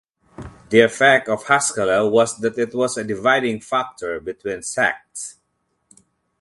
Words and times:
The 0.71 0.81
effect 0.81 1.29
of 1.29 1.45
Haskalah 1.45 2.09
was 2.09 2.39
that 2.39 2.57
it 2.57 2.73
was 2.73 2.97
a 2.97 3.03
dividing 3.03 3.61
factor 3.61 4.19
between 4.19 4.63
sects. 4.63 5.35